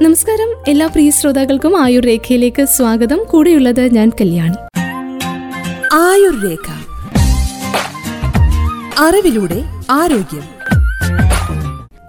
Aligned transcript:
നമസ്കാരം. 0.00 0.48
എല്ലാ 0.68 0.86
പ്രിയ 0.86 1.10
ശ്രോതാക്കൾക്കും 1.10 1.82
ആയുർ 1.82 2.02
രേഖയിലേക്ക് 2.02 2.64
സ്വാഗതം. 2.64 3.20
കൂടെയുള്ളത് 3.30 3.94
ഞാൻ 3.94 4.08
കല്യാണി. 4.08 4.78
ആയുർ 5.94 6.42
രേഖ 6.44 6.70
അറിവിലൂടെ 8.98 9.64
ആരോഗ്യം. 9.90 10.42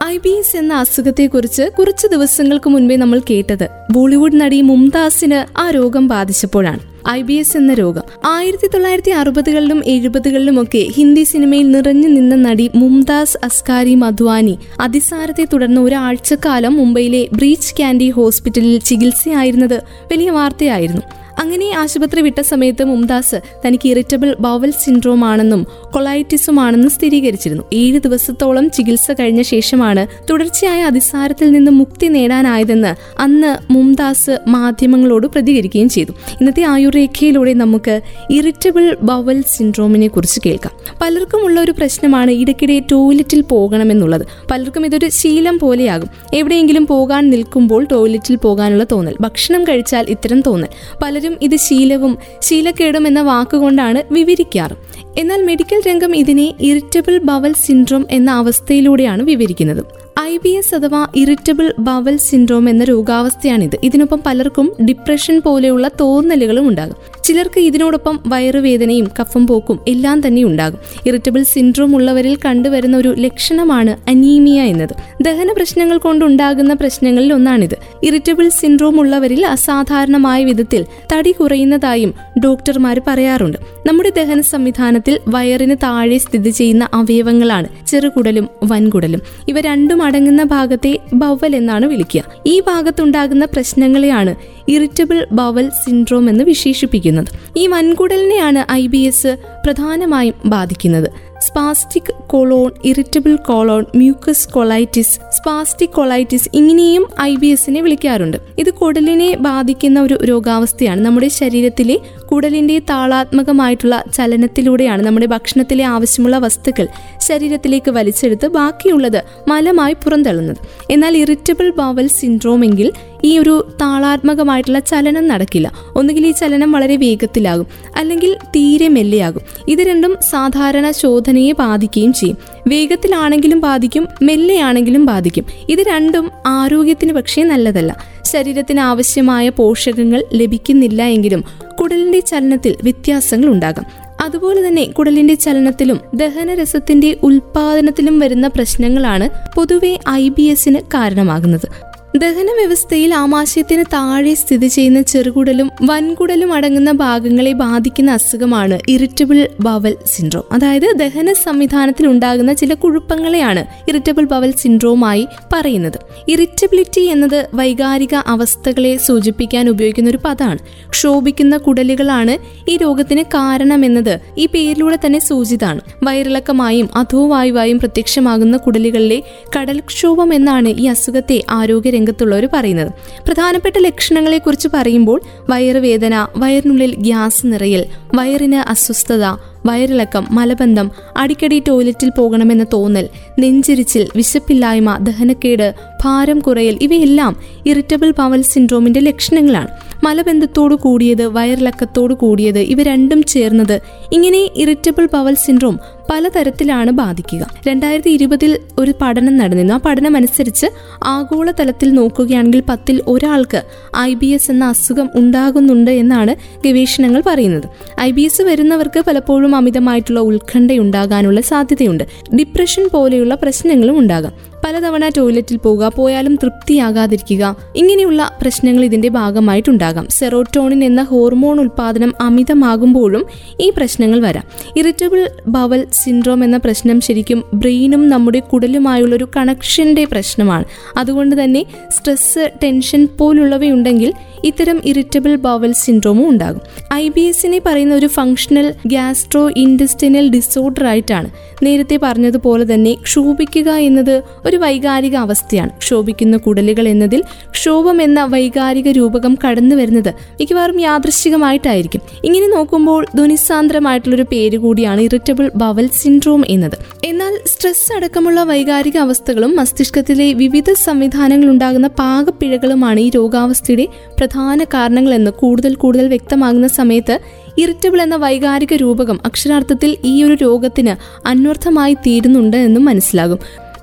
ഐ 0.05 0.17
ബി 0.17 0.29
എസ് 0.29 0.57
എന്ന 0.57 0.73
അസുഖത്തെക്കുറിച്ച് 0.73 1.69
കുറച്ച് 1.79 2.07
ദിവസങ്ങൾക്ക് 2.07 2.69
മുൻപേ 2.69 2.95
നമ്മൾ 2.95 3.21
കേട്ടത്. 3.29 3.69
ബോളിവുഡ് 3.91 4.41
നടി 4.41 4.61
മുംതാസിന് 4.61 5.59
ആ 5.59 5.69
രോഗം 5.69 6.07
ബാധിച്ചപ്പോഴാണ്. 6.07 6.92
ഐ 7.09 7.21
ബി 7.21 7.33
എസ് 7.33 7.57
എന്ന 7.57 7.73
രോഗം. 7.73 8.01
ആയിരത്തി 8.25 8.67
തൊള്ളായിരത്തി 8.67 9.11
അറുപതുകളിലും 9.11 9.83
എഴുപതുകളിലുമൊക്കെ 9.85 10.87
ഹിന്ദി 10.91 11.23
സിനിമയിൽ 11.23 11.71
നിറഞ്ഞു 11.71 12.07
നിന്ന 12.07 12.35
നടി 12.35 12.71
മുംതാസ് 12.75 13.37
അസ്കാരി 13.43 13.95
മധുവാനി 13.95 14.59
അതിസാരത്തെ 14.79 15.47
തുടർന്ന് 15.53 15.81
ഒരാഴ്ചക്കാലം 15.81 16.73
മുംബൈയിലെ 16.73 17.27
ബ്രീച്ച് 17.33 17.75
കാൻഡി 17.79 18.09
ഹോസ്പിറ്റലിൽ 18.09 18.79
ചികിത്സയായിരുന്നത് 18.79 19.83
വലിയ 20.11 20.29
വാർത്തയായിരുന്നു. 20.29 21.22
അങ്ങനെ 21.43 21.75
ആശുപത്രി 21.77 22.21
വിട്ട 22.21 22.41
സമയത്ത് 22.41 22.83
മുംതാസ് 22.83 23.35
തനിക്ക് 23.67 23.89
ഇറിറ്റബിൾ 23.89 24.35
ബവൽ 24.39 24.71
സിൻഡ്രോം 24.71 25.25
ആണെന്നും 25.25 25.67
കൊളൈറ്റിസും 25.93 26.59
ആണെന്നും 26.59 26.89
സ്ഥിരീകരിച്ചിരുന്നു. 26.89 27.63
ഏഴ് 27.73 27.99
ദിവസത്തോളം 27.99 28.69
ചികിത്സ 28.69 29.11
കഴിഞ്ഞ 29.11 29.41
ശേഷമാണ് 29.41 30.07
തുടർച്ചയായ 30.29 30.83
അതിസാരത്തിൽ 30.83 31.51
നിന്ന് 31.51 31.71
മുക്തി 31.71 32.07
നേടാനായതെന്ന് 32.07 33.21
അന്ന് 33.21 33.73
മുംതാസ് 33.73 34.39
മാധ്യമങ്ങളോട് 34.47 35.27
പ്രതികരിക്കുകയും 35.27 35.89
ചെയ്തു. 35.89 36.11
ഇന്നത്തെ 36.11 36.63
ആയുർരേഖയിലൂടെ 36.63 37.53
നമുക്ക് 37.53 38.01
ഇറിറ്റബിൾ 38.31 38.97
ബവൽ 39.01 39.41
സിൻഡ്രോമിനെ 39.41 40.07
കുറിച്ച് 40.07 40.39
കേൾക്കാം. 40.45 40.73
പലർക്കും 41.01 41.43
ഉള്ള 41.43 41.61
ഒരു 41.61 41.71
പ്രശ്നമാണ് 41.71 42.31
ഇടയ്ക്കിടെ 42.31 42.79
ടോയ്ലറ്റിൽ 42.91 43.41
പോകണമെന്നുള്ളത്. 43.41 44.25
പലർക്കും 44.51 44.85
ഇതൊരു 44.85 45.09
ശീലം 45.09 45.59
പോലെയാകും. 45.59 46.09
എവിടെയെങ്കിലും 46.33 46.87
പോകാൻ 46.87 47.29
നിൽക്കുമ്പോൾ 47.29 47.87
ടോയ്ലറ്റിൽ 47.91 48.35
പോകാനുള്ള 48.35 48.85
തോന്നൽ 48.91 49.15
ഭക്ഷണം 49.21 49.63
കഴിച്ചാൽ 49.63 50.05
ഇത്തരം 50.09 50.41
തോന്നൽ. 50.41 50.67
പലരും 51.01 51.32
ഇത് 51.41 51.55
ശീലവും 51.55 52.17
ശീലക്കേടും 52.39 53.07
എന്ന 53.07 53.21
വാക്കുകൊണ്ടാണ് 53.21 54.13
വിവരിക്കാറ്. 54.13 54.75
എന്നാൽ 55.17 55.45
മെഡിക്കൽ 55.45 55.81
രംഗം 55.87 56.15
ഇതിനെ 56.15 56.53
ഇറിറ്റബിൾ 56.61 57.17
ബവൽ 57.17 57.53
സിൻഡ്രോം 57.53 58.05
എന്ന 58.11 58.31
അവസ്ഥയിലൂടെയാണ് 58.31 59.23
വിവരിക്കുന്നത്. 59.23 60.02
ഐ 60.19 60.37
ബി 60.37 60.49
എസ് 60.49 60.75
അഥവാ 60.75 61.07
ഇറിറ്റബിൾ 61.15 61.73
ബവൽ 61.79 62.17
സിൻഡ്രോം 62.17 62.69
എന്ന 62.69 62.83
രോഗാവസ്ഥയാണിത്. 62.83 63.77
ഇതിനൊപ്പം 63.83 64.21
പലർക്കും 64.25 64.75
ഡിപ്രഷൻ 64.85 65.41
പോലെയുള്ള 65.41 65.87
തോന്നലുകളും 65.99 66.67
ഉണ്ടാകും. 66.67 66.95
ചിലർക്ക് 67.23 67.59
ഇതിനോടൊപ്പം 67.59 68.19
വയറുവേദനയും 68.27 69.11
കഫം 69.21 69.47
പോക്കും 69.47 69.79
എല്ലാം 69.87 70.27
തന്നെ 70.27 70.43
ഉണ്ടാകും. 70.43 70.79
ഇറിറ്റബിൾ 71.05 71.43
സിൻഡ്രോം 71.43 71.95
ഉള്ളവരിൽ 71.95 72.37
കണ്ടുവരുന്ന 72.45 72.97
ഒരു 72.97 73.15
ലക്ഷണമാണ് 73.17 74.09
അനീമിയ 74.09 74.61
എന്നത്. 74.61 75.23
ദഹന 75.23 75.53
പ്രശ്നങ്ങൾ 75.53 75.97
കൊണ്ടുണ്ടാകുന്ന 75.97 76.73
പ്രശ്നങ്ങളിൽ 76.73 77.33
ഒന്നാണിത്. 77.33 77.77
ഇറിറ്റബിൾ 78.03 78.49
സിൻഡ്രോം 78.49 78.99
ഉള്ളവരിൽ 78.99 79.45
അസാധാരണമായ 79.45 80.43
വിധത്തിൽ 80.43 80.85
തടി 81.13 81.31
കുറയുന്നതായും 81.31 82.13
ഡോക്ടർമാർ 82.45 83.01
പറയാറുണ്ട്. 83.07 83.57
നമ്മുടെ 83.87 84.11
ദഹന 84.17 84.41
സംവിധാനത്തിൽ 84.41 85.19
വയറിന് 85.27 85.75
താഴെ 85.83 86.17
സ്ഥിതി 86.17 86.49
ചെയ്യുന്ന 86.49 86.87
അവയവങ്ങളാണ് 86.93 87.67
ചെറുകുടലും 87.87 88.49
വൻകുടലും. 88.63 89.21
ഇവ 89.47 89.59
രണ്ടും 89.59 90.02
അടങ്ങുന്ന 90.03 90.43
ഭാഗത്തെ 90.43 90.99
ബവൽ 91.13 91.55
എന്നാണ് 91.55 91.85
വിളിക്കുക. 91.85 92.23
ഈ 92.45 92.59
ഭാഗത്തുണ്ടാകുന്ന 92.59 93.45
പ്രശ്നങ്ങളെയാണ് 93.45 94.35
ഇറിറ്റബിൾ 94.67 95.27
ബവൽ 95.31 95.69
സിൻഡ്രോം 95.69 96.29
എന്ന് 96.29 96.43
വിശേഷിപ്പിക്കുന്നത്. 96.43 97.25
ഈ 97.57 97.67
വൻകുടലിനെയാണ് 97.67 98.71
ഐ 98.71 98.87
ബി 98.87 98.97
എസ് 98.97 99.37
പ്രധാനമായും 99.65 100.33
ബാധിക്കുന്നത്. 100.45 101.09
Spastic 101.39 102.22
colon 102.33 102.71
irritable 102.85 103.35
colon 103.35 103.85
mucus 103.95 104.49
colitis 104.49 105.19
spastic 105.31 105.89
colitis 105.89 106.49
ഇങ്ങനെയും 106.53 107.07
ഐ 107.21 107.35
ബി 107.35 107.47
എസിനെ 107.47 107.81
വിളിക്കാറുണ്ട്. 107.81 108.37
ഇത് 108.59 108.73
കുടലിനെ 108.73 109.37
ബാധിക്കുന്ന 109.41 110.01
ഒരു 110.01 110.19
രോഗാവസ്ഥയാണ്. 110.23 111.05
നമ്മുടെ 111.05 111.27
ശരീരത്തിലെ 111.27 111.99
കുടലിന്റെ 112.31 112.79
താളാത്മകമായിട്ടുള്ള 112.79 114.03
ചലനത്തിലൂടെയാണ് 114.13 115.05
നമ്മുടെ 115.05 115.25
ഭക്ഷണത്തിലെ 115.25 115.83
ആവശ്യമുള്ള 115.83 116.37
വസ്തുക്കൾ 116.37 116.87
ശരീരത്തിലേക്ക് 117.17 117.91
വലിച്ചെടുത്ത് 117.91 118.47
ബാക്കിയുള്ളത് 118.47 119.23
മലമായി 119.47 119.93
പുറന്തള്ളുന്നത്. 119.93 120.57
എന്നാൽ 120.89 121.17
ഇറിറ്റബിൾ 121.17 121.69
ബവൽ 121.69 122.07
സിൻഡ്രോം 122.07 122.65
എങ്കിൽ 122.65 122.91
ഈ 123.23 123.37
ഒരു 123.37 123.67
താളാത്മകമായിട്ടുള്ള 123.81 124.79
ചലനം 124.79 125.27
നടക്കില്ല. 125.27 125.71
ഒന്നുകിൽ 125.95 126.27
ഈ 126.27 126.31
ചലനം 126.31 126.71
വളരെ 126.71 126.97
വേഗത്തിലാകും. 126.97 127.67
അല്ലെങ്കിൽ 127.95 128.35
തീരെ 128.55 128.87
മെല്ലെയാകും. 128.87 129.41
ഇത് 129.67 129.79
രണ്ടും 129.79 130.17
സാധാരണ 130.29 130.91
ശോധനയെ 130.91 131.51
ബാധിക്കുകയും 131.51 132.13
ചെയ്യും 132.13 132.22
വേഗത്തിലാണെങ്കിലും 132.67 133.61
ബാധിക്കും 133.61 134.07
മെല്ലെയാണെങ്കിലും 134.21 135.05
ബാധിക്കും. 135.05 135.45
ഇത് 135.69 135.79
രണ്ടും 135.79 136.31
ആരോഗ്യത്തിന് 136.45 137.13
പക്ഷേ 137.13 137.43
നല്ലതല്ല. 137.43 138.13
ശരീരത്തിന് 138.25 138.79
ആവശ്യമായ 138.79 139.49
പോഷകങ്ങൾ 139.49 140.23
ലഭിക്കുന്നില്ല 140.33 141.03
എങ്കിലും 141.03 141.43
കുടലിന്റെ 141.81 142.19
ചലനത്തിൽ 142.19 142.75
വ്യത്യാസങ്ങൾ 142.83 143.47
ഉണ്ടാകാം. 143.47 143.85
അതുപോലെ 144.23 144.67
തന്നെ 144.67 144.83
കുടലിന്റെ 144.85 145.35
ചലനത്തിലും 145.35 145.99
ദഹനരസത്തിന്റെ 146.13 147.17
ഉൽപാദനത്തിലും 147.23 148.19
വരുന്ന 148.19 148.47
പ്രശ്നങ്ങളാണ് 148.47 149.29
പൊതുവെ 149.55 149.99
ഐ 150.09 150.29
ബി 150.29 150.41
എസിന് 150.41 150.79
കാരണമാകുന്നത്. 150.79 151.92
ദഹന 152.17 152.45
വ്യവസ്ഥയിൽ 152.45 153.13
ആമാശയത്തിന് 153.13 153.83
താഴെ 153.93 154.33
സ്ഥിതി 154.33 154.67
ചെയ്യുന്ന 154.67 155.01
ചെറുകുടലും 155.01 155.69
വൻകുടലും 155.83 156.53
അടങ്ങുന്ന 156.53 156.91
ഭാഗങ്ങളെ 156.91 157.53
ബാധിക്കുന്ന 157.53 158.11
അസുഖമാണ് 158.11 158.79
ഇറിറ്റബിൾ 158.89 159.47
ബവൽ 159.59 159.95
സിൻഡ്രോം. 160.05 160.43
അതായത് 160.51 160.95
ദഹന 160.95 161.33
സംവിധാനത്തിൽ 161.33 162.07
ഉണ്ടാകുന്ന 162.07 162.53
ചില 162.53 162.73
കുഴപ്പങ്ങളെയാണ് 162.73 163.65
ഇറിറ്റബിൾ 163.89 164.25
ബവൽ 164.25 164.51
സിൻഡ്രോമായി 164.51 165.27
പറയുന്നത്. 165.53 165.99
ഇറിറ്റബിലിറ്റി 166.27 167.01
എന്നത് 167.01 167.49
വൈകാരിക 167.53 168.15
അവസ്ഥകളെ 168.15 168.97
സൂചിപ്പിക്കാൻ 168.97 169.69
ഉപയോഗിക്കുന്ന 169.69 170.09
ഒരു 170.09 170.19
പദമാണ് 170.25 170.59
ക്ഷോഭിക്കുന്ന 170.89 171.57
കുടലുകളാണ് 171.57 172.37
ഈ 172.71 172.77
രോഗത്തിന് 172.77 173.23
കാരണമെന്നത്. 173.23 174.19
ഈ 174.37 174.45
പേരിലൂടെ 174.45 174.99
തന്നെ 175.05 175.19
സൂചിതാണ്. 175.19 175.81
വയറിളക്കമായും 176.03 176.89
അധോവായുവായും 176.95 177.79
പ്രത്യക്ഷമാകുന്ന 177.79 178.57
കുടലുകളിലെ 178.57 179.23
കടൽക്ഷോഭം 179.59 180.33
എന്നാണ് 180.33 180.67
ഈ 180.67 180.85
അസുഖത്തെ 180.85 181.43
ആരോഗ്യ 181.49 182.02
രംഗത്തുള്ളവർ 182.03 182.49
പറയുന്നത്. 182.53 182.91
പ്രധാനപ്പെട്ട 183.27 183.77
ലക്ഷണങ്ങളെ 183.77 184.37
കുറിച്ച് 184.37 184.67
പറയുമ്പോൾ 184.73 185.21
വയറുവേദന 185.49 186.27
വയറിനുള്ളിൽ 186.37 186.95
ഗ്യാസ് 186.95 187.45
നിറയൽ 187.45 187.85
വയറിന് 188.15 188.59
അസ്വസ്ഥത 188.69 189.25
വയറിളക്കം 189.65 190.25
മലബന്ധം 190.31 190.91
അടിക്കടി 191.17 191.63
ടോയ്ലറ്റിൽ 191.67 192.09
പോകണമെന്ന 192.17 192.65
തോന്നൽ 192.73 193.05
നെഞ്ചിരിച്ചിൽ 193.39 194.07
വിശപ്പില്ലായ്മ 194.15 194.97
ദഹനക്കേട് 194.97 195.67
ഭാരം 196.03 196.39
കുറയൽ 196.39 196.79
ഇവയെല്ലാം 196.81 197.33
ഇറിറ്റബിൾ 197.65 198.11
പവൽ 198.11 198.41
സിൻഡ്രോമിന്റെ 198.41 198.99
ലക്ഷണങ്ങളാണ്. 198.99 199.67
മലബന്ധത്തോടു 200.03 200.75
കൂടിയത് 200.75 201.25
വയറിളക്കത്തോടു 201.27 202.13
കൂടിയത് 202.13 202.59
ഇവ 202.59 202.83
രണ്ടും 202.83 203.23
ചേർന്നത് 203.23 203.79
ഇങ്ങനെ 204.13 204.41
ഇറിറ്റബിൾ 204.55 205.05
പവൽ 205.05 205.35
സിൻഡ്രോം 205.35 205.79
പലതരത്തിലാണ് 206.09 206.91
ബാധിക്കുക. 206.91 207.49
രണ്ടായിരത്തി 207.67 208.09
ഇരുപതിൽ 208.09 208.59
ഒരു 208.79 208.93
പഠനം 209.01 209.37
നടന്നിരുന്നു. 209.37 209.73
ആ 209.73 209.77
പഠനം 209.77 210.15
അനുസരിച്ച് 210.15 210.67
ആഗോളതലത്തിൽ 211.03 211.89
നോക്കുകയാണെങ്കിൽ 211.93 212.63
പത്തിൽ 212.69 213.01
ഒരാൾക്ക് 213.07 213.63
ഐ 213.97 214.13
ബി 214.13 214.25
എസ് 214.25 214.51
എന്ന 214.51 214.65
അസുഖം 214.65 215.09
ഉണ്ടാകുന്നുണ്ട് 215.15 215.91
എന്നാണ് 215.91 216.35
ഗവേഷണങ്ങൾ 216.67 217.23
പറയുന്നത്. 217.25 217.67
ഐ 218.01 218.11
ബി 218.11 218.21
എസ് 218.21 218.41
വരുന്നവർക്ക് 218.41 219.03
പലപ്പോഴും 219.07 219.55
അമിതമായിട്ടുള്ള 219.55 220.19
ഉത്കണ്ഠയുണ്ടാകാനുള്ള 220.19 221.41
സാധ്യതയുണ്ട്. 221.41 222.03
ഡിപ്രഷൻ 222.35 222.89
പോലെയുള്ള 222.93 223.35
പ്രശ്നങ്ങളും 223.35 223.99
ഉണ്ടാകാം. 223.99 224.33
പലതവണ 224.65 225.07
ടോയ്ലറ്റിൽ 225.07 225.57
പോകുക 225.57 225.91
പോയാലും 225.95 226.35
തൃപ്തിയാകാതിരിക്കുക 226.35 227.55
ഇങ്ങനെയുള്ള 227.75 228.37
പ്രശ്നങ്ങൾ 228.41 228.85
ഇതിന്റെ 228.85 229.09
ഭാഗമായിട്ടുണ്ടാകാം. 229.09 230.07
സെറോട്ടോണിൻ 230.07 230.83
എന്ന 230.83 231.03
ഹോർമോൺ 231.03 231.59
ഉൽപാദനം 231.59 232.13
അമിതമാകുമ്പോഴും 232.21 233.25
ഈ 233.61 233.69
പ്രശ്നങ്ങൾ 233.77 234.19
വരാം. 234.19 234.43
ഇറിറ്റബിൾ 234.77 235.27
ബവൽ 235.47 235.87
സിൻഡ്രോം 235.93 236.43
എന്ന 236.43 236.57
പ്രശ്നം 236.57 237.01
ശരിക്കും 237.01 237.43
ബ്രെയിനും 237.53 238.09
നമ്മുടെ 238.09 238.39
കുടലുമായുള്ള 238.39 239.15
ഒരു 239.15 239.27
കണക്ഷന്റെ 239.37 240.05
പ്രശ്നമാണ്. 240.05 240.65
അതുകൊണ്ട് 240.97 241.43
തന്നെ 241.43 241.65
സ്ട്രെസ് 241.89 242.51
ടെൻഷൻ 242.63 243.07
പോലുള്ളവയുണ്ടെങ്കിൽ 243.19 244.13
ഇത്തരം 244.43 244.81
ഇറിറ്റബിൾ 244.85 245.35
ബവൽ 245.35 245.71
സിൻഡ്രോമും 245.71 246.29
ഉണ്ടാകും. 246.29 246.61
ഐ 246.93 247.09
ബി 247.09 247.21
എസിനെ 247.21 247.61
പറയുന്ന 247.65 247.95
ഒരു 247.95 248.07
ഫങ്ഷണൽ 248.07 248.73
ഗ്യാസ്ട്രോ 248.87 249.49
ഇൻഡസ്റ്റിനൽ 249.57 250.29
ഡിസോർഡർ 250.29 250.83
ആയിട്ടാണ് 250.83 251.29
നേരത്തെ 251.63 251.99
പറഞ്ഞതുപോലെ 252.03 252.73
തന്നെ 252.73 252.93
ക്ഷോഭിക്കുക 252.93 253.69
എന്നത് 253.71 254.23
ഒരു 254.45 254.57
വൈകാരിക 254.57 255.15
അവസ്ഥയാണ്. 255.15 255.69
ക്ഷോഭിക്കുന്ന 255.69 256.37
കുടലുകൾ 256.37 256.87
എന്നതിൽ 256.87 257.23
ക്ഷോഭം 257.51 258.01
എന്ന 258.01 258.25
വൈകാരിക 258.25 258.89
രൂപകം 258.89 259.37
കടന്നു 259.47 259.75
വരുന്നത് 259.75 260.09
മിക്കവാറും 260.09 260.79
യാദൃശ്ചികമായിട്ടായിരിക്കും. 260.79 262.01
ഇങ്ങനെ 262.23 262.47
നോക്കുമ്പോൾ 262.47 263.05
ധ്വനിസാന്ദ്രമായിട്ടുള്ളൊരു 263.15 264.25
പേര് 264.31 264.57
കൂടിയാണ് 264.57 265.01
ഇറിറ്റബിൾ 265.01 265.51
ബവൽ 265.55 265.82
സിൻഡ്രോം 265.87 266.43
എന്നത്. 266.47 266.77
എന്നാൽ 267.03 267.39
സ്ട്രെസ് 267.45 267.93
അടക്കമുള്ള 267.95 268.43
വൈകാരിക 268.43 268.97
അവസ്ഥകളും 268.97 269.55
മസ്തിഷ്കത്തിലെ 269.55 270.33
വിവിധ 270.33 270.73
സംവിധാനങ്ങൾ 270.73 271.49
ഉണ്ടാകുന്ന 271.49 271.87
പാകപ്പിഴകളുമാണ് 271.87 272.99
ഈ 272.99 273.09
രോഗാവസ്ഥയുടെ 273.09 273.87
പ്രധാന 274.17 274.63
കാരണങ്ങളെന്ന് 274.63 275.31
കൂടുതൽ 275.31 275.75
കൂടുതൽ 275.75 276.07
വ്യക്തമാകുന്ന 276.07 276.67
സമയത്ത് 276.67 277.19
ഇറിറ്റബിൾ 277.57 278.01
എന്ന 278.01 278.15
വൈകാരിക 278.15 278.73
രൂപകം 278.73 279.19
അക്ഷരാർത്ഥത്തിൽ 279.25 279.97
ഈ 280.03 280.23
ഒരു 280.23 280.33
രോഗത്തിന് 280.33 280.95
അന്വർത്ഥമായി 281.27 281.93
തീരുന്നുണ്ട് 281.93 282.57
എന്നും 282.57 282.85
മനസ്സിലാകും. 282.85 283.39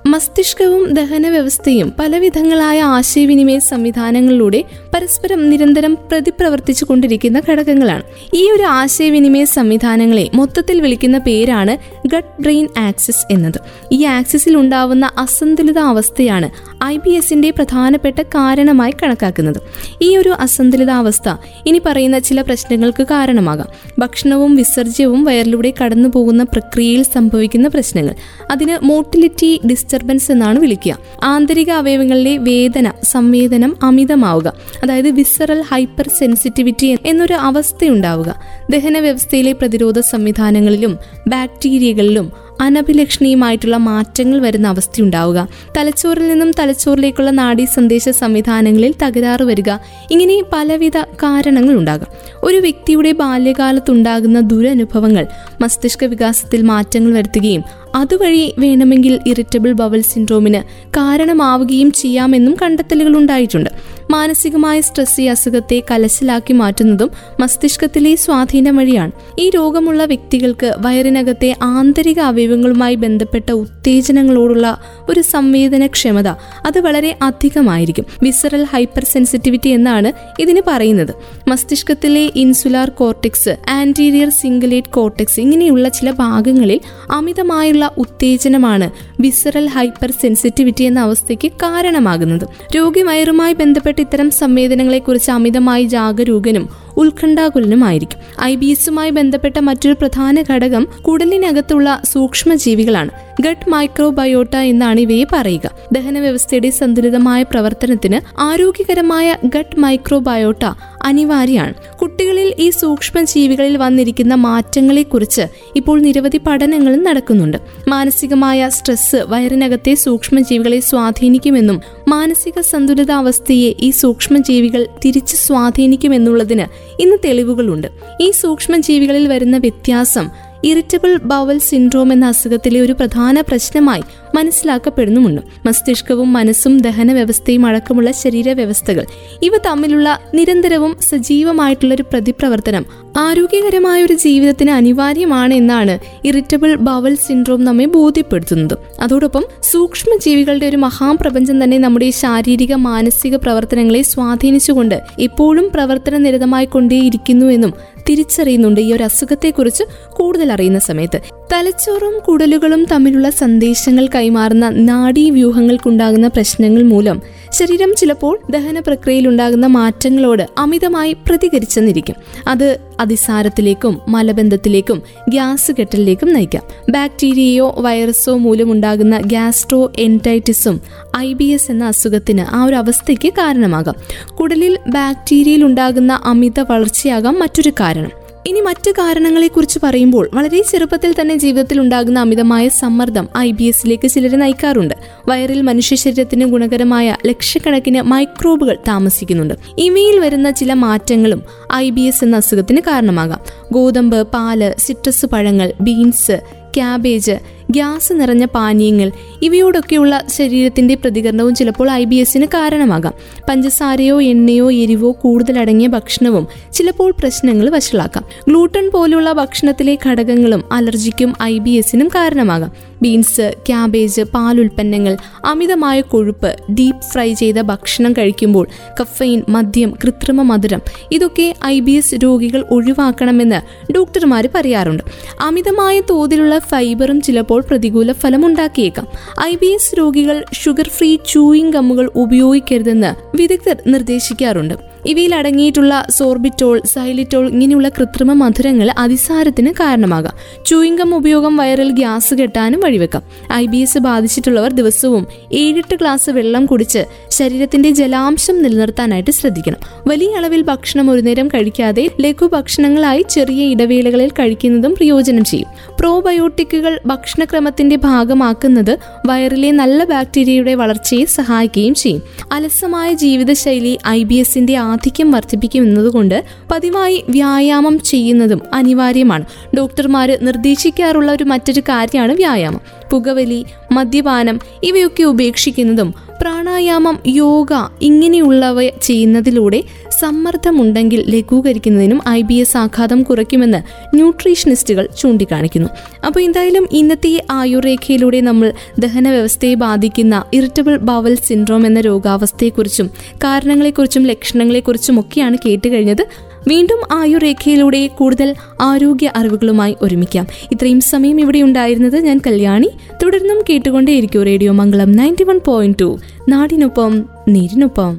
മസ്തിഷ്കവും 0.07 0.93
ദഹന 0.93 1.29
വ്യവസ്ഥയും 1.29 1.93
പലവിധങ്ങളായ 1.99 2.81
ആശയവിനിമയ 2.81 3.59
സംവിധാനങ്ങളിലൂടെ 3.59 4.65
പരസ്പരം 4.95 5.51
നിരന്തരം 5.51 5.95
പ്രതിപ്രവർത്തിച്ചു 5.95 6.85
കൊണ്ടിരിക്കുന്ന 6.85 7.43
ഘടകങ്ങളാണ്. 7.49 8.03
ഈ 8.35 8.51
ഒരു 8.51 8.63
ആശയവിനിമയ 8.63 9.45
സംവിധാനങ്ങളെ 9.45 10.31
മൊത്തത്തിൽ 10.35 10.81
വിളിക്കുന്ന 10.81 11.19
പേരാണ് 11.19 11.77
ഗട്ട് 12.07 12.43
ബ്രെയിൻ 12.43 12.69
ആക്സിസ് 12.79 13.33
എന്നത്. 13.33 13.61
ഈ 13.93 14.05
ആക്സിസിൽ 14.05 14.57
ഉണ്ടാവുന്ന 14.57 15.11
അസന്തുലിതാവസ്ഥയാണ് 15.19 16.51
ഐ 16.85 16.97
ബി 16.97 17.11
എസിന്റെ 17.11 17.51
പ്രധാനപ്പെട്ട 17.51 18.23
കാരണമായി 18.23 18.93
കണക്കാക്കുന്നത്. 19.03 19.57
ഈ 20.03 20.17
ഒരു 20.17 20.29
അസന്തുലിതാവസ്ഥ 20.29 21.29
ഇനി 21.67 21.81
പറയുന്ന 21.87 22.19
ചില 22.19 22.41
പ്രശ്നങ്ങൾക്ക് 22.41 23.03
കാരണമാകാം. 23.03 23.67
ഭക്ഷണവും 23.99 24.57
വിസർജ്യവും 24.57 25.25
വയറിലൂടെ 25.25 25.73
കടന്നു 25.85 26.09
പോകുന്ന 26.09 26.43
പ്രക്രിയയിൽ 26.43 27.03
സംഭവിക്കുന്ന 27.03 27.69
പ്രശ്നങ്ങൾ. 27.69 28.15
അതിന് 28.51 28.85
മോട്ടിലിറ്റി 28.85 29.61
ഡിസ്റ്റർബൻസ് 29.91 30.33
എന്നാണ് 30.33 30.59
വിളിക്കുക. 30.59 30.99
ആന്തരിക 31.25 31.71
അവയവങ്ങളിലെ 31.71 32.37
വേദന 32.37 32.93
സംവേദനം 33.03 33.77
അമിതമാവുക. 33.83 34.53
അതായത് 34.83 35.09
വിസറൽ 35.11 35.63
ഹൈപ്പർ 35.63 36.09
സെൻസിറ്റിവിറ്റി 36.09 36.99
എന്നൊരു 37.07 37.35
അവസ്ഥയുണ്ടാവുക. 37.35 38.35
ദഹന 38.71 38.99
വ്യവസ്ഥയിലെ 38.99 39.53
പ്രതിരോധ 39.53 40.01
സംവിധാനങ്ങളിലും 40.01 40.99
ബാക്ടീരിയകളിലും 41.29 42.33
അനഭിലക്ഷണീയമായിട്ടുള്ള 42.61 43.77
മാറ്റങ്ങൾ 43.77 44.39
വരുന്ന 44.41 44.69
അവസ്ഥയുണ്ടാവുക. 44.69 45.49
തലച്ചോറിൽ 45.77 46.29
നിന്നും 46.29 46.51
തലച്ചോറിലേക്കുള്ള 46.51 47.31
നാഡീ 47.31 47.65
സന്ദേശ 47.65 48.09
സംവിധാനങ്ങളിൽ 48.09 48.95
തകരാറ് 49.03 49.43
വരിക. 49.43 49.71
ഇങ്ങനെ 50.11 50.43
പലവിധ 50.53 50.97
കാരണങ്ങൾ 50.97 51.75
ഉണ്ടാകാം. 51.75 52.11
ഒരു 52.45 52.57
വ്യക്തിയുടെ 52.57 53.13
ബാല്യകാലത്തുണ്ടാകുന്ന 53.13 54.41
ദുരനുഭവങ്ങൾ 54.41 55.27
മസ്തിഷ്ക 55.61 56.05
വികാസത്തിൽ 56.05 56.63
മാറ്റങ്ങൾ 56.63 57.15
വരുത്തുകയും 57.15 57.65
അതുവഴി 57.95 58.55
വേണമെങ്കിൽ 58.59 59.21
ഇറിറ്റബിൾ 59.27 59.73
ബവൽ 59.73 60.01
സിൻഡ്രോമിന് 60.01 60.63
കാരണമാവുകയും 60.89 61.93
ചെയ്യാമെന്നും 61.93 62.57
കണ്ടെത്തലുകൾ 62.63 63.17
ഉണ്ടായിട്ടുണ്ട് 63.17 63.71
മാനസികമായ 64.11 64.81
സ്ട്രെസ് 64.81 65.21
ഈ 65.21 65.25
അസുഖത്തെ 65.25 65.83
കലശലാക്കി 65.91 66.53
മാറ്റുന്നതും 66.53 67.11
മസ്തിഷ്കത്തിലെ 67.41 68.15
സ്വാധീനം 68.15 68.77
വഴിയാണ്. 68.77 69.13
ഈ 69.39 69.51
രോഗമുള്ള 69.51 70.05
വ്യക്തികൾക്ക് 70.05 70.75
വയറിനകത്തെ 70.79 71.57
ആന്തരിക 71.63 72.21
അവയവങ്ങളുമായി 72.21 72.95
ബന്ധപ്പെട്ട 72.95 73.51
ഉത്തേജനങ്ങളോടുള്ള 73.81 74.79
ഒരു 75.09 75.21
സംവേദനക്ഷമത 75.21 76.29
അത് 76.67 76.81
വളരെ 76.81 77.19
അധികമായിരിക്കും. 77.23 78.05
വിസറൽ 78.23 78.65
ഹൈപ്പർ 78.65 79.05
സെൻസിറ്റിവിറ്റി 79.05 79.69
എന്നാണ് 79.69 80.13
ഇതിന് 80.43 80.63
പറയുന്നത്. 80.67 81.15
മസ്തിഷ്കത്തിലെ 81.49 82.33
insular 82.37 82.91
cortex 82.91 83.57
anterior 83.71 84.31
cingulate 84.31 84.89
cortex 84.89 85.41
ഇങ്ങനെയുള്ള 85.41 85.89
ചില 85.89 86.11
ഭാഗങ്ങളിൽ 86.11 86.81
അമിതമായുള്ള 87.11 87.91
ഉത്തേജനമാണ് 87.99 88.91
വിസറൽ 89.21 89.67
ഹൈപ്പർ 89.67 90.11
സെൻസിറ്റിവിറ്റി 90.11 90.83
എന്ന 90.83 91.01
അവസ്ഥയ്ക്ക് 91.01 91.53
കാരണമാകുന്നത്. 91.53 92.47
രോഗി 92.77 93.01
വയറുമായി 93.01 93.53
ബന്ധപ്പെട്ട് 93.53 94.01
ഇത്തരം 94.01 94.31
സംവേദനങ്ങളെക്കുറിച്ച് 94.31 95.31
അമിതമായി 95.31 95.85
ജാഗരൂകനും 95.85 96.69
ഉത്കണ്ഠാകുലനുമായിരിക്കും. 96.97 98.19
ഐ 98.43 98.55
ബി 98.55 98.67
എസുമായി 98.67 99.11
ബന്ധപ്പെട്ട 99.11 99.59
മറ്റൊരു 99.59 99.95
പ്രധാന 99.95 100.45
ഘടകം 100.51 100.87
കുടലിനകത്തുള്ള 101.09 102.01
സൂക്ഷ്മജീവികളാണ്. 102.05 103.11
ഗട്ട് 103.41 103.71
മൈക്രോബയോട്ട 103.71 104.55
എന്നാണ് 104.55 105.01
ഇവയെ 105.01 105.25
പറയുക. 105.33 105.71
ദഹന 105.93 106.19
വ്യവസ്ഥയുടെ 106.19 106.71
സന്തുലിതമായ 106.71 107.43
പ്രവർത്തനത്തിന് 107.43 108.41
ആരോഗ്യകരമായ 108.41 109.37
ഗട്ട് 109.45 109.81
മൈക്രോബയോട്ട 109.81 110.65
അനിവാര്യമാണ്. 111.03 111.75
കുട്ടികളിൽ 112.03 112.55
ഈ 112.59 112.71
സൂക്ഷ്മ 112.71 113.23
ജീവികളിൽ 113.23 113.77
വന്നിരിക്കുന്ന 113.77 114.35
മാറ്റങ്ങളെക്കുറിച്ച് 114.35 115.43
ഇപ്പോൾ 115.77 116.01
നിരവധി 116.01 116.39
പഠനങ്ങളും 116.39 117.05
നടക്കുന്നുണ്ട്. 117.05 117.57
മാനസികമായ 117.89 118.69
സ്ട്രെസ് 118.69 119.17
വയറിനകത്തെ 119.17 119.95
സൂക്ഷ്മജീവികളെ 119.95 120.81
സ്വാധീനിക്കുമെന്നും 120.81 121.81
മാനസിക 122.09 122.61
സന്തുലിതാവസ്ഥയെ 122.61 123.75
ഈ 123.81 123.91
സൂക്ഷ്മജീവികൾ 123.91 124.87
തിരിച്ച് 125.05 125.37
സ്വാധീനിക്കുമെന്നുള്ളതിന് 125.37 126.65
ഇന്ന് 127.03 127.17
തെളിവുകളുണ്ട്. 127.25 127.89
ഈ 128.21 128.31
സൂക്ഷ്മജീവികളിൽ 128.31 129.29
വരുന്ന 129.29 129.57
വ്യത്യാസം 129.57 130.50
ഇറിറ്റബിൾ 130.65 131.17
ബവൽ 131.25 131.59
സിൻഡ്രോം 131.59 132.13
എന്ന 132.13 132.27
അസുഖത്തിലെ 132.27 132.81
ഒരു 132.81 132.93
പ്രധാന 132.93 133.41
പ്രശ്നമായി 133.41 134.03
മനസ്സിലാക്കപ്പെടുന്നുമുണ്ട്. 134.35 135.43
മസ്തിഷ്കവും 135.67 136.33
മനസ്സും 136.33 136.79
ദഹന 136.79 137.13
വ്യവസ്ഥയും 137.13 137.67
അടക്കമുള്ള 137.67 138.11
ശരീരവ്യവസ്ഥകൾ 138.11 139.07
ഇവ 139.43 139.53
തമ്മിലുള്ള 139.67 140.19
നിരന്തരവും 140.35 140.97
സജീവമായിട്ടുള്ള 141.11 141.95
ഒരു 141.95 142.03
പ്രതിപ്രവർത്തനം 142.03 142.87
ആരോഗ്യകരമായ 143.17 144.05
ഒരു 144.05 144.13
ജീവിതത്തിന് 144.13 144.71
അനിവാര്യമാണ് 144.71 145.55
എന്നാണ് 145.55 145.99
ഇറിറ്റബിൾ 146.25 146.75
ബവൽ 146.75 147.15
സിൻഡ്രോം 147.15 147.65
നമ്മെ 147.65 147.85
ബോധ്യപ്പെടുത്തുന്നത്. 147.85 148.79
അതോടൊപ്പം 149.01 149.45
സൂക്ഷ്മജീവികളുടെ 149.63 150.67
ഒരു 150.67 150.77
മഹാപ്രപഞ്ചം 150.77 151.65
തന്നെ 151.65 151.79
നമ്മുടെ 151.79 152.11
ശാരീരിക 152.11 152.75
മാനസിക 152.75 153.37
പ്രവർത്തനങ്ങളെ 153.37 154.03
സ്വാധീനിച്ചുകൊണ്ട് 154.03 155.03
എപ്പോഴും 155.19 155.71
പ്രവർത്തന 155.75 156.17
നിരതമായി 156.17 156.67
കൊണ്ടേയിരിക്കുന്നു 156.67 157.47
എന്നും 157.47 157.75
തിരിച്ചറിയുന്നുണ്ട് 158.11 158.81
ഈ 158.81 158.93
ഒരു 158.93 159.03
അസുഖത്തെക്കുറിച്ച് 159.03 159.85
കൂടുതൽ 160.09 160.53
അറിയുന്ന 160.53 160.79
സമയത്ത്. 160.79 161.21
തലച്ചോറും 161.53 162.21
കുടലുകളും 162.29 162.87
തമ്മിലുള്ള 162.93 163.31
സന്ദേശങ്ങൾ 163.31 164.07
കൈമാറുന്ന 164.15 164.69
നാഡീവ്യൂഹങ്ങൾക്കുണ്ടാകുന്ന 164.69 166.27
പ്രശ്നങ്ങൾ 166.27 166.83
മൂലം 166.83 167.23
ശരീരം 167.53 167.95
ചിലപ്പോൾ 167.97 168.39
ദഹന 168.51 168.81
പ്രക്രിയയിൽ 168.81 169.29
ഉണ്ടാകുന്ന 169.29 169.67
മാറ്റങ്ങളോട് 169.67 170.47
അമിതമായി 170.59 171.13
പ്രതികരിച്ചെന്നിരിക്കും. 171.13 172.15
അത് 172.49 172.79
അതിസാരത്തിലേക്കും 173.01 174.01
മലബന്ധത്തിലേക്കും 174.09 175.03
ഗ്യാസ് 175.29 175.73
കെട്ടലിലേക്കും 175.73 176.33
നയിക്കാം. 176.33 176.63
ബാക്ടീരിയയോ 176.91 177.75
വൈറസോ 177.79 178.37
മൂലമുണ്ടാകുന്ന 178.37 179.19
ഗ്യാസ്ട്രോ 179.19 179.93
എന്റൈറ്റിസും 179.99 180.81
ഐ 181.17 181.33
ബി 181.33 181.45
എസ് 181.45 181.71
എന്ന 181.71 181.85
അസുഖത്തിന് 181.85 182.45
ആ 182.55 182.65
ഒരു 182.65 182.77
അവസ്ഥയ്ക്ക് 182.77 183.33
കാരണമാകാം. 183.33 183.95
കുടലിൽ 184.41 184.79
ബാക്ടീരിയയിൽ 184.89 185.65
ഉണ്ടാകുന്ന 185.65 186.21
അമിത 186.25 186.61
വളർച്ചയാകാം 186.61 187.41
മറ്റൊരു 187.41 187.71
കാരണം. 187.71 188.20
ഇനി 188.47 188.61
മറ്റു 188.61 188.91
കാരണങ്ങളെക്കുറിച്ച് 188.91 189.79
പറയുമ്പോൾ 189.83 190.31
വളരെ 190.35 190.63
ചെറുപ്പത്തിൽ 190.63 191.15
തന്നെ 191.21 191.35
ജീവിതത്തിൽ 191.35 191.81
ഉണ്ടാകുന്ന 191.81 192.19
അമിതമായ 192.19 192.69
സമ്മർദ്ദം 192.69 193.29
ഐ 193.39 193.51
ബി 193.51 193.65
എസിലേക്ക് 193.65 194.09
ചിലരെ 194.09 194.37
നയിക്കാറുണ്ട്. 194.37 194.95
വയറിൽ 195.29 195.63
മനുഷ്യ 195.63 195.97
ശരീരത്തിന് 195.97 196.45
ഗുണകരമായ 196.45 197.17
ലക്ഷക്കണക്കിന് 197.27 198.03
മൈക്രോബുകൾ 198.03 198.79
താമസിക്കുന്നുണ്ട്. 198.89 199.55
ഇവയിൽ 199.79 200.19
വരുന്ന 200.19 200.51
ചില 200.51 200.73
മാറ്റങ്ങളും 200.73 201.43
ഐ 201.75 201.91
ബി 201.91 202.01
എസ് 202.01 202.25
എന്ന 202.25 202.37
അസുഖത്തിന് 202.37 202.81
കാരണമാകാം. 202.81 203.41
ഗോതമ്പ് 203.73 204.27
പാൽ 204.27 204.75
സിട്രസ് 204.79 205.27
പഴങ്ങൾ 205.27 205.73
ബീൻസ് 205.81 206.41
ക്യാബേജ് 206.77 207.37
ഗ്യാസ് 207.71 208.13
നിറഞ്ഞ 208.13 208.45
പാനീയങ്ങൾ 208.45 209.13
ഇവയോടൊക്കെയുള്ള 209.43 210.25
ശരീരത്തിന്റെ 210.29 210.95
പ്രതികരണവും 210.95 211.55
ചിലപ്പോൾ 211.55 211.91
ഐ 211.91 212.05
ബി 212.05 212.17
എസിന് 212.17 212.47
കാരണമാകാം. 212.47 213.15
പഞ്ചസാരയോ 213.49 214.23
എണ്ണയോ 214.23 214.73
എരിവോ 214.73 215.13
കൂടുതലടങ്ങിയ 215.13 215.87
ഭക്ഷണവും 215.87 216.47
ചിലപ്പോൾ 216.73 217.11
പ്രശ്നങ്ങൾ 217.19 217.71
വഷളാക്കാം. 217.71 218.25
ഗ്ലൂട്ടൺ 218.49 218.91
പോലുള്ള 218.91 219.33
ഭക്ഷണത്തിലെ 219.33 219.99
ഘടകങ്ങളും 220.07 220.65
അലർജിക്കും 220.73 221.35
ഐ 221.43 221.59
ബി 221.59 221.71
എസിനും 221.71 222.09
കാരണമാകാം. 222.09 222.73
ബീൻസ് 223.03 223.55
ക്യാബേജ് 223.67 224.23
പാലുൽപ്പന്നങ്ങൾ 224.23 225.17
അമിതമായ 225.45 226.01
കൊഴുപ്പ് 226.01 226.57
ഡീപ് 226.73 227.03
ഫ്രൈ 227.13 227.33
ചെയ്ത 227.33 227.61
ഭക്ഷണം 227.61 228.13
കഴിക്കുമ്പോൾ 228.13 228.69
കഫൈൻ 229.01 229.43
മദ്യം 229.49 229.95
കൃത്രിമ 230.05 230.43
മധുരം 230.43 230.81
ഇതൊക്കെ 231.13 231.55
ഐ 231.65 231.81
ബി 231.81 231.93
എസ് 231.93 232.15
രോഗികൾ 232.15 232.65
ഒഴിവാക്കണമെന്ന് 232.71 233.93
ഡോക്ടർമാർ 233.93 234.49
പറയാറുണ്ട്. 234.55 235.03
അമിതമായ 235.41 236.01
തോതിലുള്ള 236.01 236.59
ഫൈബറും 236.59 237.21
ചിലപ്പോൾ 237.21 237.60
പ്രതികൂല 237.61 238.13
ഫലമുണ്ടാക്കിയേക്കാം. 238.13 239.07
ഐ 239.41 239.57
ബി 239.57 239.67
എസ് 239.67 239.99
രോഗികൾ 239.99 240.45
ഷുഗർ 240.53 240.89
ഫ്രീ 240.89 241.19
ചൂയിങ് 241.29 241.73
ഗമ്മുകൾ 241.73 242.11
ഉപയോഗിക്കരുതെന്ന് 242.15 243.37
വിദഗ്ധർ 243.37 243.77
നിർദ്ദേശിക്കാറുണ്ട്. 243.87 244.90
ഇവയിൽ 245.07 245.35
അടങ്ങിയിട്ടുള്ള 245.35 246.07
സോർബിറ്റോൾ 246.11 246.83
സൈലിറ്റോൾ 246.85 247.49
ഇങ്ങനെയുള്ള 247.49 247.89
കൃത്രിമ 247.89 248.33
മധുരങ്ങൾ 248.33 248.91
അതിസാരത്തിന് 248.99 249.73
കാരണമാകാം. 249.73 250.65
ചൂയിങ്കം 250.67 251.15
ഉപയോഗം 251.15 251.57
വയറിൽ 251.57 251.91
ഗ്യാസ് 251.91 252.35
കെട്ടാനും 252.35 252.81
വഴിവെക്കാം. 252.81 253.23
ഐ 253.53 253.67
ബി 253.67 253.77
എസ് 253.77 253.99
ബാധിച്ചിട്ടുള്ളവർ 253.99 254.73
ദിവസവും 254.73 255.27
ഏഴെട്ട് 255.53 255.95
ഗ്ലാസ് 255.95 256.31
വെള്ളം 256.31 256.67
കുടിച്ച് 256.67 257.05
ശരീരത്തിന്റെ 257.31 257.91
ജലാംശം 257.91 258.63
നിലനിർത്താനായിട്ട് 258.63 259.31
ശ്രദ്ധിക്കണം. 259.31 259.77
വലിയ 260.07 260.37
അളവിൽ 260.37 260.63
ഭക്ഷണം 260.63 261.11
ഒരു 261.11 261.21
നേരം 261.21 261.49
കഴിക്കാതെ 261.49 262.11
ലഘു 262.21 262.47
ഭക്ഷണങ്ങളായി 262.47 263.25
ചെറിയ 263.31 263.63
ഇടവേളകളിൽ 263.65 264.31
കഴിക്കുന്നതും 264.31 264.95
പ്രയോജനം 264.95 265.45
ചെയ്യും. 265.45 265.69
പ്രോബയോട്ടിക്കുകൾ 266.01 267.01
ഭക്ഷണക്രമത്തിന്റെ 267.07 267.97
ഭാഗമാക്കുന്നത് 267.97 268.99
വയറിലെ 269.27 269.71
നല്ല 269.71 270.05
ബാക്ടീരിയയുടെ 270.05 270.75
വളർച്ചയെ 270.75 271.25
സഹായിക്കുകയും 271.25 271.95
ചെയ്യും. 271.95 272.23
അലസമായ 272.53 273.13
ജീവിതശൈലി 273.13 273.99
ഐ 274.09 274.23
ബി 274.23 274.35
എസിന്റെ 274.35 274.77
ആധിക്യം 274.91 275.31
വർദ്ധിപ്പിക്കും 275.31 275.83
എന്നതുകൊണ്ട് 275.83 276.45
പതിവായി 276.73 277.25
വ്യായാമം 277.29 278.01
ചെയ്യുന്നതും 278.01 278.61
അനിവാര്യമാണ്. 278.75 279.45
ഡോക്ടർമാർ 279.77 280.39
നിർദ്ദേശിക്കാറുള്ള 280.43 281.33
ഒരു 281.33 281.45
മറ്റൊരു 281.45 281.81
കാര്യമാണ് 281.81 282.33
വ്യായാമം. 282.33 282.81
പുകവലി 283.13 283.65
മദ്യപാനം 283.93 284.61
ഇവയൊക്കെ 284.83 285.23
ഉപേക്ഷിക്കുന്നതും 285.23 286.15
പ്രാണായാമം 286.41 287.17
യോഗ 287.27 287.73
ഇങ്ങനെയുള്ളവ 288.03 288.81
ചെയ്യുന്നതിലൂടെ 289.03 289.81
സമ്മർദ്ദമുണ്ടെങ്കിൽ 290.21 291.21
ലഘൂകരിക്കുന്നതിനും 291.29 292.21
ഐ 292.29 292.41
ബി 292.43 292.55
എസ് 292.55 292.77
ആഘാതം 292.77 293.23
കുറയ്ക്കുമെന്ന് 293.23 293.81
ന്യൂട്രീഷനിസ്റ്റുകൾ 294.15 295.07
ചൂണ്ടിക്കാണിക്കുന്നു. 295.21 295.89
അപ്പോൾ 296.27 296.41
എന്തായാലും 296.41 296.89
ഇന്നത്തെ 296.93 297.33
ആയുർരേഖയിലൂടെ 297.51 298.41
നമ്മൾ 298.41 298.73
ദഹന 298.99 299.29
വ്യവസ്ഥയെ 299.31 299.75
ബാധിക്കുന്ന 299.75 300.45
ഇറിറ്റബിൾ 300.55 300.97
ബവൽ 301.11 301.35
സിൻഡ്രോം 301.35 301.87
എന്ന 301.87 302.01
രോഗാവസ്ഥയെക്കുറിച്ചും 302.01 303.11
കാരണങ്ങളെക്കുറിച്ചും 303.45 304.25
ലക്ഷണങ്ങളെക്കുറിച്ചും 304.25 305.21
ഒക്കെയാണ് 305.21 305.59
കേട്ടുകഴിഞ്ഞത്. 305.67 306.25
വീണ്ടും 306.69 307.01
ആയുർരേഖയിലൂടെ 307.13 308.07
കൂടുതൽ 308.07 308.55
ആരോഗ്യ 308.81 309.33
അറിവുകളുമായി 309.37 309.97
ഒരുമിക്കാം. 310.03 310.47
ഇത്രയും 310.73 311.01
സമയം 311.01 311.41
ഇവിടെ 311.41 311.59
ഉണ്ടായിരുന്നത് 311.59 312.21
ഞാൻ 312.21 312.41
കല്യാണി. 312.47 312.91
തുടർന്നും 313.23 313.65
കേട്ടുകൊണ്ടേയിരിക്കും 313.71 314.43
radio 314.43 314.73
Mangalam 314.73 315.13
ninety 315.13 315.45
one 315.45 315.61
point 315.67 315.99
two. 316.01 316.19
നാടിനൊപ്പം 316.49 317.25
നീരിനൊപ്പം. 317.49 318.19